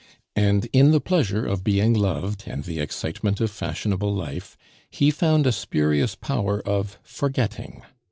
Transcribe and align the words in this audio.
And 0.35 0.67
in 0.73 0.89
the 0.89 0.99
pleasure 0.99 1.45
of 1.45 1.63
being 1.63 1.93
loved, 1.93 2.45
and 2.47 2.63
the 2.63 2.79
excitement 2.79 3.39
of 3.39 3.51
fashionable 3.51 4.11
life, 4.11 4.57
he 4.89 5.11
found 5.11 5.45
a 5.45 5.51
spurious 5.51 6.15
power 6.15 6.59
of 6.61 6.97
forgetting. 7.03 7.83